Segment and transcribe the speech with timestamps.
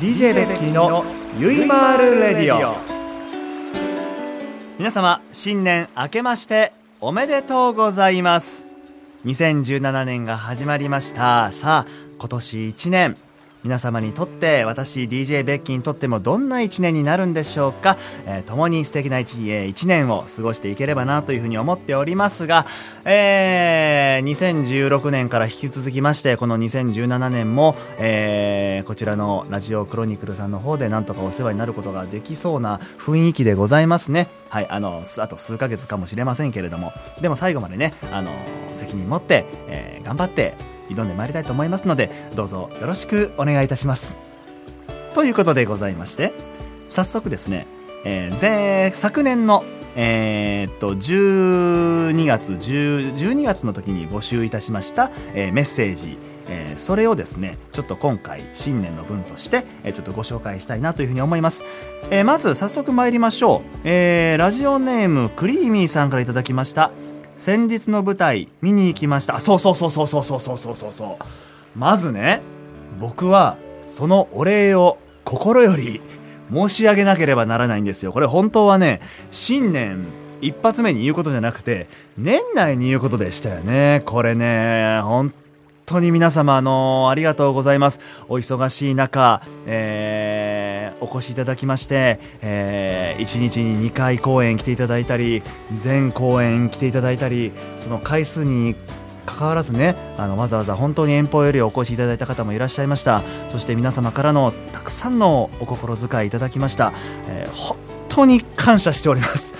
[0.00, 1.04] DJ ベッキーの
[1.38, 2.74] ゆいまーるレディオ。
[4.76, 8.66] 皆様新年明けましておめでとうございます。
[9.24, 11.52] 2017年が始まりました。
[11.52, 13.14] さあ今年1年
[13.64, 22.66] 皆様にとって私 DJ ベッキーにとってもどんな1年になるんでしょうか、えー、共に素敵な 1,、えー、1年を過ごしていければなというふうに思っておりますが、
[23.06, 34.28] えー、2016年から引き続きましてこの2017年も、えー、こちらのラジオクロニクルさんの方でなんとかお世話になることができそうな雰囲気でございますね。
[34.50, 36.92] はいあのあと数ヶ月かもしれませんけれども。
[37.22, 38.30] でも最後までねあの
[38.72, 40.54] 責任持って、えー、頑張って
[40.88, 44.16] 挑んでまいりたいと思いますのでどうぞよろしくお願いいたします。
[45.14, 46.32] ということでございまして
[46.88, 47.66] 早速ですね、
[48.04, 49.64] えー、前昨年の
[49.96, 61.62] えー、っと12月10 12月の時に募集いたしました、えー、メッセージえー、それをですねちょっと今回新年の分として、えー、ちょっとご紹介したいなというふうに思います、
[62.10, 66.90] えー、まず早速参りましょう、えー、ラジオネームクリーミーさんからいただきました。
[67.36, 69.38] 先日の舞台見に行きました。
[69.40, 71.78] そうそうそうそうそうそうそうそうそうそう。
[71.78, 72.42] まずね
[73.00, 76.00] 僕はそのお礼を心より
[76.52, 78.12] 申し上げなければならないんですよ。
[78.12, 79.00] これ本当はね
[79.30, 80.06] 新年
[80.40, 81.88] 一発目に言うことじゃなくて
[82.18, 84.02] 年内に言うことでしたよね。
[84.04, 85.32] これね本
[85.86, 88.00] 当に皆様あのありがとうございます。
[88.28, 90.33] お忙しい中えー
[91.00, 95.42] お越しいただきまして、えー、1日に2回公演来ていただいたり
[95.76, 98.74] 全公演来ていただいたりその回数に
[99.26, 103.22] 関わらずねあのわざわざ本当に遠方よりお越しいただいた方もいらっしゃいました。
[103.48, 106.92] そして皆様からのたくさんのお心遣いいただきました、
[107.28, 107.76] えー、本
[108.08, 109.54] 当に感謝しております。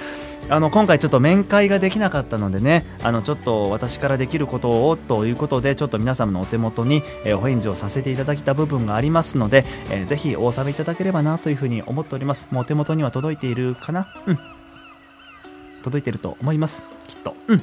[0.51, 12.49] あの今回ちょっと面会ができなかったのでねあのちょっと私からできることをということでちょっと皆様のお手元に、え、お返事をさせていただいた部分がありますので、えー、ぜひお納めいただければなというふうに思っております。
[12.51, 14.07] もうお手元には届いているかな？
[14.27, 14.39] うん。
[15.83, 16.85] 届いてると思います。
[17.07, 17.35] きっと。
[17.49, 17.63] うん。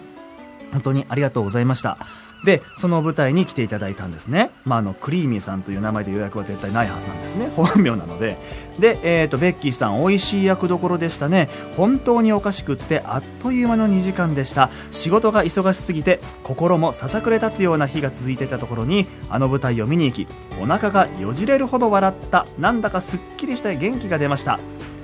[0.72, 1.98] 本当にありがとうございました。
[2.44, 7.52] でその舞台に来ていただいたんですね、まあ、あのクリーミーさんという名前で予約は絶対ないはずなんですね。
[7.56, 8.38] 本名なので。
[8.80, 11.50] で、えーと、ベッキーさん美味しい役どころでしたね。
[11.78, 14.70] 本当におかしくってあっという間の2時間でした。
[14.90, 20.28] 仕事が忙しすぎて心もささくれ立つような日が続いてたところにあの舞台を見に行き
[20.62, 22.46] お腹がよじれるほど笑った。
[22.58, 24.60] なんだかすっきりした元気が出ました。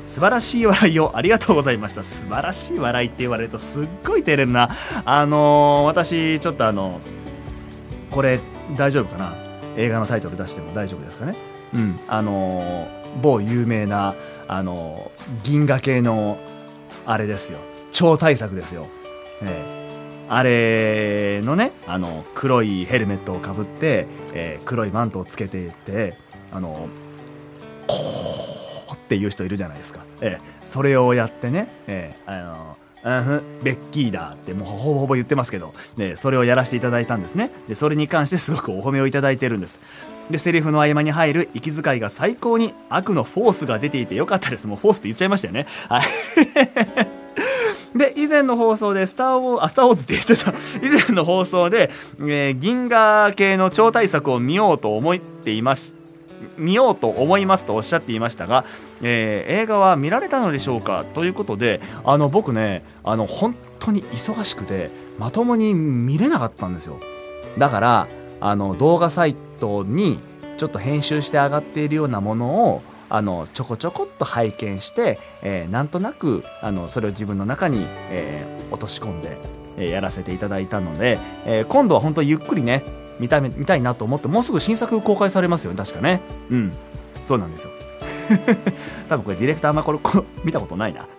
[0.07, 2.01] 素晴らしい笑いをありがとうございました。
[2.01, 4.69] 素晴らしい笑いって言われるとすっごい照れるな
[5.03, 7.01] あのー、私ちょっとあの
[8.17, 8.39] これ
[8.75, 9.35] 大丈夫かな？
[9.75, 11.35] 映画のタイトル出しても大丈夫ですかね？
[11.75, 11.99] うん。
[12.07, 14.15] あのー、某有名な
[14.47, 16.39] あのー、銀河系の
[17.05, 17.59] あれですよ。
[17.91, 18.87] 超大作ですよ。
[19.43, 20.25] ええ。
[20.29, 26.15] あれのねあの黒いヘルメットをかぶって、えー、黒いマントをつけていって
[26.51, 26.89] あの
[27.85, 27.95] こ
[28.93, 37.51] うっていう人いるじゃないですか、えー、それをやってね、えー、あのうんベッキーだってもうほぼほぼ言ってますけど、ね、それをやらせていただいたんですね。
[37.67, 39.81] でそれに関してすごくお褒めをいただいてるんです。
[40.29, 44.67] でセリフの合間に入る息遣いが最高に悪のフォースが出ていてよかったです。
[44.67, 45.67] もうフォースって言っちゃいましたよね。
[45.87, 46.03] はい。
[47.97, 50.51] で、以前の放送で、スター・ウォー、あ、スター・ウォーズって言っちゃった。
[50.85, 55.93] 以前の放送で、えー、銀河系の超大作を見ようと思っていまし
[56.57, 58.65] 見ようと思いますとおっしゃっていましたが、
[59.01, 61.05] えー、映画は見られたのでしょうか？
[61.13, 66.99] ということであの僕ねあの本当に忙しくてまともに見れなかったんですよ。
[67.57, 68.07] だから
[68.39, 70.19] あの動画サイトに
[70.57, 79.37] ちょっと編集して上がっているようなものをあのちょこちょこっと拝見して、えー、なんとなくあのそれを自分の中に、えー、落とし込んで、
[79.77, 82.83] えー、やらせていただいたので、え今度は本当ゆっくりね
[83.19, 86.21] 見た見たいなと思ってもうすぐ新作公開されますよね確かね。
[86.49, 86.71] うん。
[87.23, 87.71] そうなんですよ。
[89.09, 91.07] 多分これディレクターあんまこれこ見たことないな。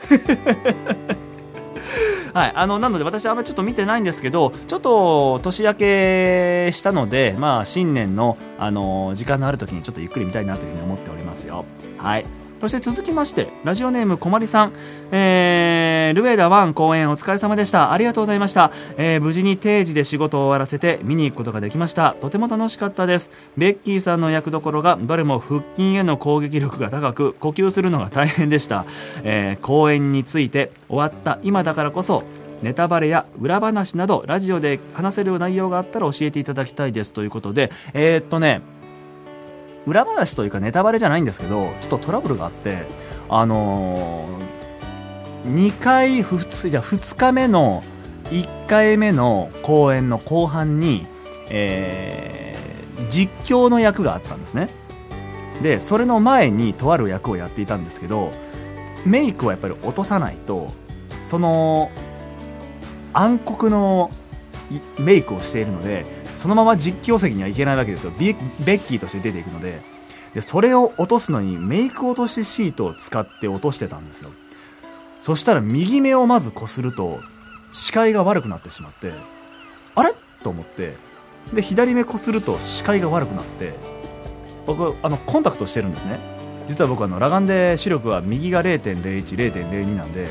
[2.34, 11.64] はい、あのなので私はあんまりちょっと見てないんですけどちょっと年明けしたのでまあ新年のあの時間のある時にちょっとゆっくり見たいなというふうに思っておりますよ。
[11.96, 12.26] はい。
[12.60, 14.72] そして続きまして、ラジオネームこまりさん、
[15.12, 17.92] えー、ルエダ1公演お疲れ様でした。
[17.92, 18.72] ありがとうございました。
[18.96, 22.16] えー、無事に定時で仕事を終わらせて見に行くことができました。
[22.20, 23.30] とても楽しかったです。
[23.56, 28.86] ベッキーさんの役どころがどれも腹筋への攻撃力が高く、呼吸するのが大変でした。
[29.22, 32.24] えー、公演について終わった今だからこそ、
[32.62, 38.62] ネタバレや裏話などラジオで話せる内容があったら教えていただきたいですということでえー、っとね
[39.88, 42.82] 裏話というかネタバレじゃないんですけどちょっとトラブルがあって
[43.28, 47.82] あのー、2回普通じゃ2日目の
[48.24, 51.06] 1回目の公演の後半に、
[51.50, 54.68] えー、実況の役があったんですね。
[55.62, 58.30] でそれの前にとある役をやっていたんですけど
[59.04, 60.68] メイクはやっぱり落とさないと
[61.24, 61.90] その
[63.12, 64.10] 暗黒の
[65.00, 66.04] メイクをしているので
[66.38, 68.12] そのまま実況席にはいけないわけですよ。
[68.18, 69.80] ベッキーとして出ていくので。
[70.34, 74.30] でそれを落とすのにメイク落としシートを使って落としてたんですよ。
[75.18, 77.20] そしたら右目をまずこすると
[77.72, 79.12] 視界が悪くなってしまって
[79.94, 80.14] あれ？
[80.42, 80.96] と思って。
[81.52, 83.72] で左目こすると視界が悪くなって
[84.66, 86.20] 僕あのコンタクトしてるんですね。
[86.68, 90.26] 実は僕あの裸眼で視力は右が0.010.02なんで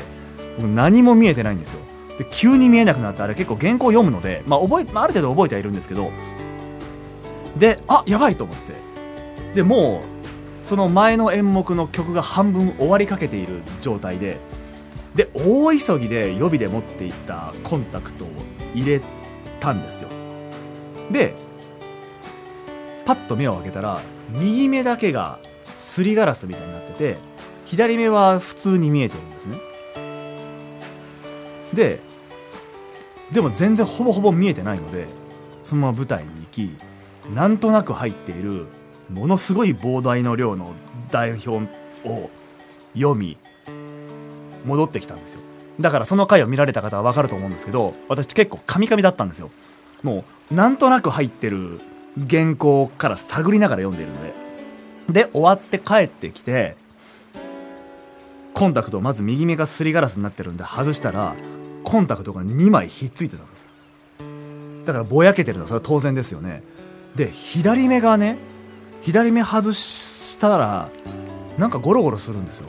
[0.56, 1.80] 僕何も見えてないんですよ。
[2.18, 6.10] で急に見えなくなってあれ結構原稿読むので、まあ覚えまあ、ある程度覚えてはいるんですけど
[7.56, 8.88] であやばいと思って。
[9.54, 10.02] でも
[10.62, 14.38] うその前の演目の曲が半分終わりかけている状態で
[15.14, 18.28] で大急ぎで予備で持っていったコンタクトを
[18.74, 19.00] 入れ
[19.58, 20.10] たんですよ。
[21.10, 21.34] で
[23.06, 25.38] パッと目を開けたら右目だけが
[25.76, 27.16] すりガラスみたいになってて
[27.64, 29.56] 左目は普通に見えてるんですね。
[31.72, 32.00] で
[33.32, 35.06] でも全然ほぼほぼ見えてないので
[35.62, 36.76] そのまま舞台に行き
[37.34, 38.66] なんとなく入っている
[39.10, 40.72] ものすごい膨大の量の
[41.10, 41.68] 台本
[42.04, 42.30] を
[42.94, 43.36] 読み
[44.64, 45.40] 戻ってきたんですよ。
[45.80, 49.50] だからその回を見られた方は分かると思うんですけど私結構カミカミだったんですよ。
[50.02, 51.80] もうなんとなく入ってる
[52.28, 54.48] 原稿から探りながら読んでいるので。
[55.08, 56.76] で終わって帰ってきて
[58.52, 61.34] コンタクトをまず右目がすりガラスになってるんで外したら
[61.88, 63.66] コンタクトが2枚ひっついてたんです。
[64.84, 66.62] だからぼやけてるのはそれは当然ですよね。
[67.16, 68.36] で左目がね
[69.00, 70.90] 左目外したら
[71.56, 72.68] なんかゴロゴロするんですよ。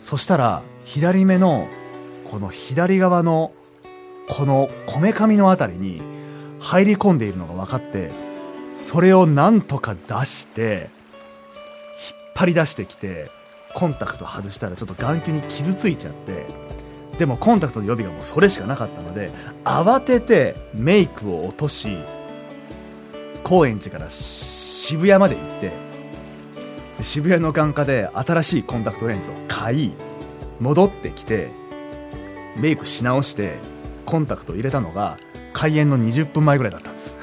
[0.00, 1.68] そしたら左目の
[2.28, 3.52] この左側の
[4.28, 6.02] このこめかみの辺りに
[6.58, 8.10] 入り込んでいるのが分かって
[8.74, 10.90] それをなんとか出して
[12.10, 13.30] 引っ張り出してきて
[13.74, 16.65] コンタクト外したらちょっと眼球に傷ついちゃって
[17.18, 19.30] でもコンタクトの予備がもうそれしかなかったので
[19.64, 21.96] 慌ててメイクを落とし
[23.42, 25.72] 高円寺から渋谷まで行って
[27.02, 29.92] 渋谷の眼科で新しいコンタクトレンズを買い
[30.60, 31.48] 戻ってきて
[32.56, 33.54] メイクし直して
[34.04, 35.18] コンタクト入れたのが
[35.52, 37.16] 開演の20分前ぐらいだったんです。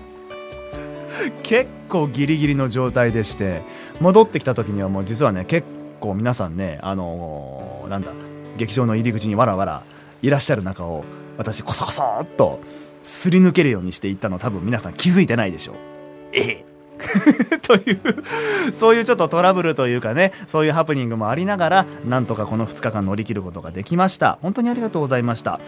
[1.42, 3.62] 結構ギリギリの状態でして
[4.00, 5.66] 戻ってきた時にはもう実はね結
[6.00, 8.12] 構皆さんねあのー、なんだ
[8.60, 9.82] 劇場の入り口にわらわら
[10.20, 11.04] いらっしゃる中を
[11.38, 12.60] 私コソコソっと
[13.02, 15.76] すり抜けるようにしていったの多分皆さん気づいてないでしょう。
[16.34, 16.64] ええ。
[17.66, 18.00] という
[18.74, 24.38] そういうちょっとトラブルというかねそういうハプニングもありながらなんとかこの2日間乗り切ることができました。
[24.42, 25.58] 本当にありがとうございました。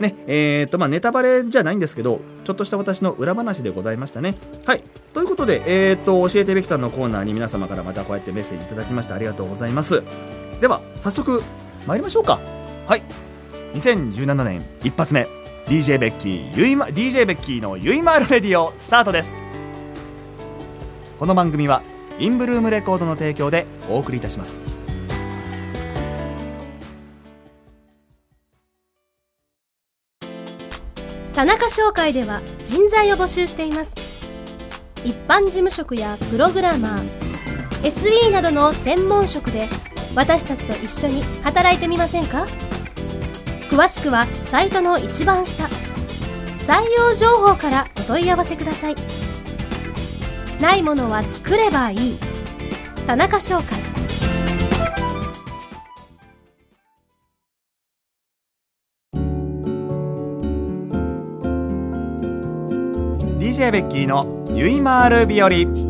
[0.00, 4.38] ねえーとまあ、ネタバレじゃないんですけどちょっとした私の裏話でございましたね。
[4.64, 4.82] はい。
[5.12, 10.02] ということで、えーと、教えてべきさんのコーナーに皆様からまたこうやってメッセージいただきましてありがとうございます。
[10.62, 11.42] では早速
[11.86, 12.38] 参りましょうか。
[12.86, 13.02] はい。
[13.74, 15.26] 2017年一発目。
[15.66, 19.32] DJ ベッキーゆい、ま、DJ ベッキーのゆいまるレディオスタートです。
[21.18, 21.82] この番組は
[22.18, 24.62] インブルームレコードの提供でお送りいたします。
[31.32, 34.30] 田中商会では人材を募集しています。
[35.04, 39.68] 一般事務職やプログラマー SE などの専門職で
[40.14, 42.44] 私たちと一緒に働いてみませんか？
[43.70, 45.64] 詳しくはサイトの一番下。
[46.66, 48.94] 採用情報からお問い合わせください。
[50.60, 52.18] ないものは作ればいい。
[53.06, 53.80] 田中商会
[63.72, 65.89] ベッキーのゆいまーる日和。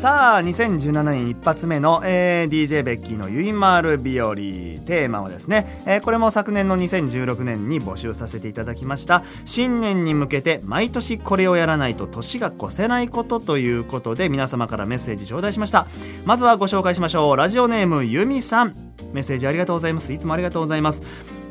[0.00, 9.22] さあ2017年一発目の、えー、DJ ベッキーのゆいまる日和テーマはですね、えー、これも昨年の2016年に募集させていただきました。
[9.44, 15.86] 新年に向けて毎年これをやらないと年が越せないことということで皆様からメッセージ頂戴しました。
[16.24, 17.36] まずはご紹介しましょう。
[17.36, 18.74] ラジオネームゆみさん。
[19.12, 20.14] メッセージありがとうございます。
[20.14, 21.02] いつもありがとうございます。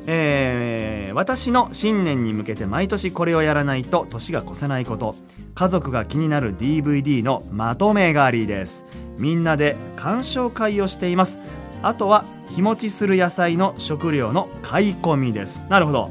[0.08, 5.14] えー、私の新年に向けて毎年これをやらないと年が越せないこと。
[5.60, 8.86] 家族が気になる DVD のまとめ狩りです。
[9.18, 11.42] みんなで鑑賞会をしています。
[11.84, 15.66] あとは日持ちする野菜の食料の買い込みです。
[15.68, 16.10] なるほど。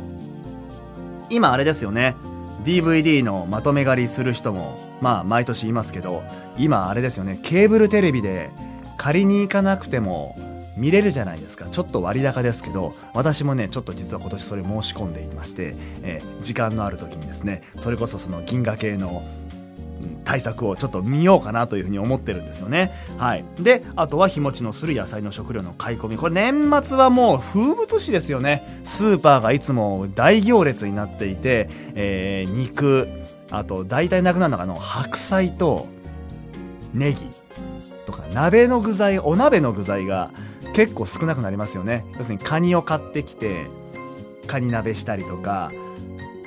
[1.30, 2.14] 今あれですよね。
[2.62, 6.22] DVD のまとめ狩りする人もまあ毎年いますけど
[6.58, 7.40] 今あれですよね。
[7.42, 8.50] ケーブルテレビで
[8.98, 10.36] 借りに行かなくても
[10.78, 19.26] 見れるじゃないですかちょっと割高ですけど私もねちょっと実は今年それ申し込んでいまして、えー、時間のある時にですねそれこそその銀河系の
[20.24, 22.92] 対策をちょっと見ようかなというふうに思ってるんですよね。
[23.16, 23.46] はい。
[23.58, 26.16] で、あとは日持ちのする野菜の食料の買い込み。
[26.18, 28.80] これ年末はもう風物詩ですよね。
[28.84, 33.08] スーパーがいつも大行列になっていて、えー、肉、
[33.50, 35.86] あと大体なくなるのがの白菜と
[36.92, 37.26] ネギ
[38.04, 40.30] とか鍋の具材、お鍋の具材が
[40.78, 42.04] 結構少なくなりますよね。
[42.18, 43.66] 要するにカニを買ってきて、
[44.46, 45.72] カニ鍋したりとか、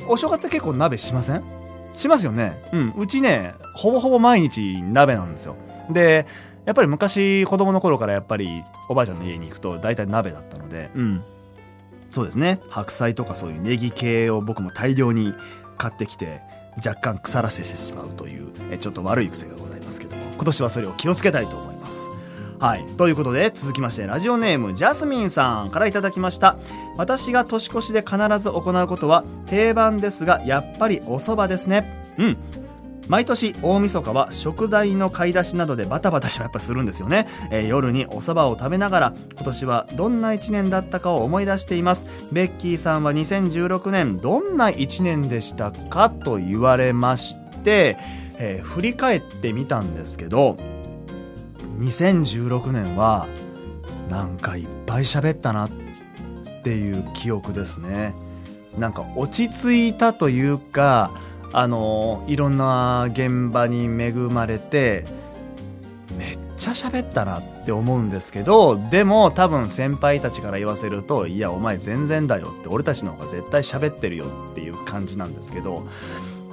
[0.07, 1.43] お正月って結構鍋しません？
[1.91, 2.63] しますよね。
[2.71, 2.93] うん。
[2.95, 5.57] うちね、ほぼほぼ毎日鍋なんですよ。
[5.89, 6.25] で、
[6.63, 11.23] やっぱり昔子供の頃からやっぱりおばあちゃんの家に行くと大体鍋だったので、うん。
[12.09, 12.61] そうですね。
[12.69, 15.33] 白菜とかそういうネギ系を僕も大量に
[15.77, 16.39] 買ってきて、
[16.77, 22.09] 若干腐らせてしまうという、えちょっと悪い癖がございますけども、今年はそれを気をつけたいと思います。
[22.61, 22.85] はい。
[22.95, 26.59] ということで、続きまして、ラジオネーム、ジャスミンさんからいただきました。
[26.95, 31.91] 私が年越しで必ず行うことは、定番ですが、やっぱりお蕎麦ですね。
[32.19, 32.37] うん。
[33.07, 46.09] 毎年大晦日は食材の買い出しなどでバタバタしやっぱするんですよね、えー、夜にお蕎麦を食べながら今年はどんな1年だったかを思い出していますベッキーさんは2016年どんな1年でしたか？
[46.09, 47.97] と言われまして、
[48.37, 50.55] えー、振り返ってみたんですけど
[51.81, 53.27] 2016年は
[54.09, 55.71] なんかいっぱい喋ったなっ
[56.63, 58.13] ていう記憶ですね。
[58.77, 61.11] なんか落ち着いたというか
[61.51, 65.03] あのいろんな現場に恵まれて
[66.17, 75.85] めっちゃ喋ったなって思うんですけどでも多分先輩たちから言わせるといやお前全然だよって俺たちの方が絶対喋ってるよっていう感じなんですけど。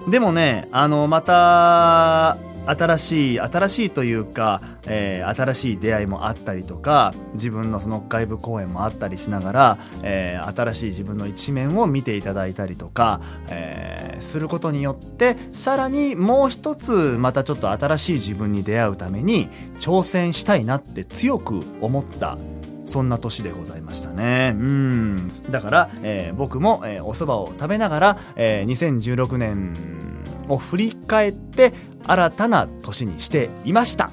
[0.09, 19.49] でもねあのまた新しい新しいというか、えー、新しい出会いもあったりとか自分のその外部公演もあったりしながら、えー、新しい自分の一面を見ていただいたりとか、えー、することによってさらにもう一つまたちょっと新しい自分に出会うために
[19.79, 22.39] 挑戦したいなって強く思った
[22.85, 24.55] そんな年でございましたね。
[24.57, 25.51] うん。
[25.51, 30.18] だから、えー、僕も、えー、お蕎麦を食べながら、えー、2016年
[30.49, 31.73] を振り返って
[32.07, 34.11] 新たな年にしていました。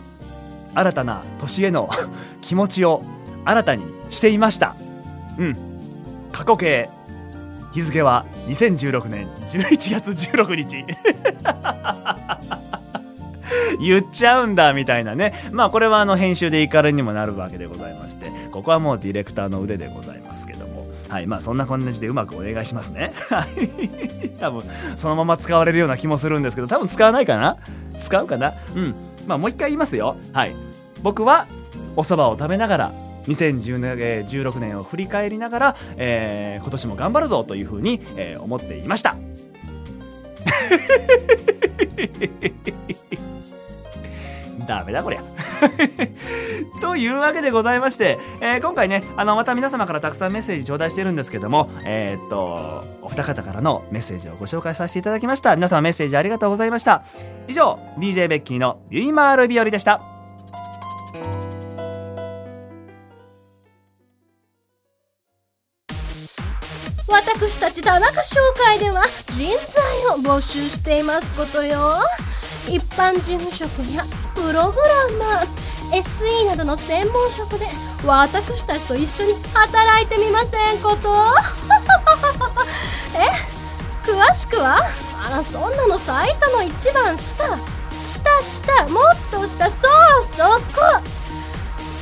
[0.73, 1.89] 新たな年への
[2.41, 3.01] 気持ちを
[3.45, 4.75] 新たにしていました。
[5.37, 5.57] うん。
[6.31, 6.89] 過去形。
[7.71, 10.85] 日付は2016年11月16日。
[13.79, 15.33] 言っちゃうんだみたいなね。
[15.51, 18.31] まあこれはあの編集で怒りにもなるわけでございまして。
[18.51, 20.87] ここはもうディレクターの腕でございますけども。
[21.09, 21.27] はい。
[21.27, 23.11] まあそんな感じでうまくお願いしますね。
[23.29, 24.29] はい。
[24.39, 24.63] 多分
[24.95, 27.57] そのまま使われるような気もするんですけど多分使わないかな？
[27.99, 28.53] 使うかな？
[28.75, 28.95] うん。
[29.27, 30.15] まあもう一回言いますよ。
[30.33, 30.55] はい。
[31.01, 31.47] 僕は
[31.95, 32.91] お蕎麦を食べながら
[33.27, 39.15] 2016年を振り返りながら、えー、今年も頑張るぞというふうに、えー、思っていました。
[44.65, 45.21] ダメだこりゃ
[46.81, 55.55] というわけでございまして、えー、今回ね、あの、また皆様からたくさんメッセージ頂戴してるんですけども、えー、っと、お二方からのメッセージをご紹介させていただきました。
[55.55, 57.03] 皆様メッセージありがとうございました。
[57.47, 60.01] 以上、DJ ベッキーのゆいまーる日和でした。
[67.07, 71.99] 私たち田中商会では人材を募集していますことよ。
[72.67, 74.03] 一般事務職や
[74.33, 75.47] プログラマー
[76.01, 77.67] SE などの専門職で
[78.05, 81.13] 私たちと一緒に働いてみませんこと？
[83.17, 83.29] え？
[84.03, 84.79] 詳しくは？
[85.23, 87.57] あらそんなのサイトの一番下。
[88.01, 89.69] 下下もっと下。
[89.69, 89.79] そう
[90.23, 90.43] そ
[90.75, 90.81] こ。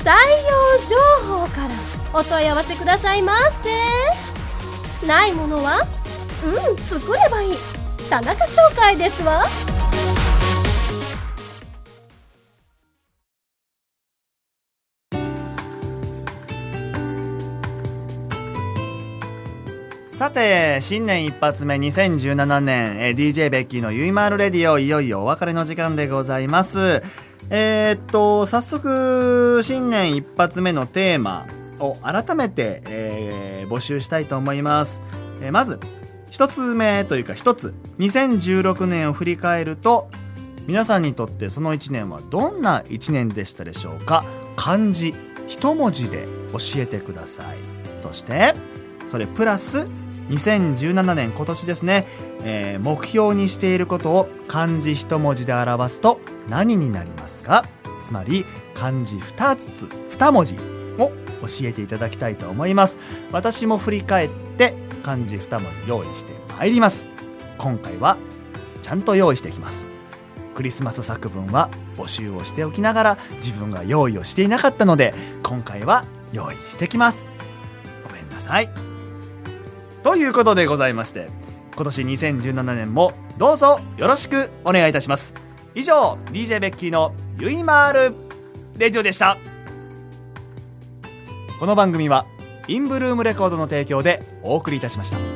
[0.03, 0.17] 採用
[0.89, 0.97] 情
[1.39, 1.73] 報から
[2.19, 3.33] お問い合わせくださいま
[5.01, 5.07] せ。
[5.07, 5.85] ないものは？
[6.45, 7.57] うん作ればいい。
[8.09, 9.45] 田中商会ですわ。
[20.23, 27.03] さて、新年一発目2017年、えー、DJ ベッキーのゆいまるレディオ、いよいよお別れの時間でございます。
[27.49, 31.45] えー、っと、早速、新年一発目のテーマ
[31.77, 35.03] を改めて、えー、募集したいと思います。
[35.41, 35.77] えー、まず、
[36.31, 40.09] 一つ目というか一つ、2016年を振り返ると、
[40.67, 44.23] 皆さんにとってその一年はどんな一年でしたでしょうか？
[44.55, 45.13] 漢字
[45.49, 47.57] 一文字で教えてください
[47.97, 48.53] そして
[49.07, 49.85] それプラス
[50.29, 52.07] 2017年今年ですね、
[52.43, 57.65] えー、目標にしていることを漢字一文字で表すと何になりますか？
[58.03, 59.85] つまり漢字2つ
[60.17, 60.55] 2文字
[60.97, 61.11] を
[61.41, 62.99] 教えていただきたいと思います。
[63.31, 67.07] 私も振り返って漢字2文字用意してまいります。
[67.57, 68.17] 今回は
[68.81, 69.89] ちゃんと用意してきます。
[70.55, 77.27] クリスマス作文は募集をしておきながら自分が用意をしていなかったので今回は用意してきます。
[78.07, 78.92] ごめんなさい。
[80.03, 81.27] ということでございまして
[81.75, 85.33] 今年2017年もどうぞよろしくお願いいたします。
[85.75, 88.15] 以上 DJ ベッキーのゆいまーる
[88.77, 89.37] レディオでした。
[91.59, 92.25] この番組は
[92.67, 95.32] インブルームレコードの提供でお送りいたしました。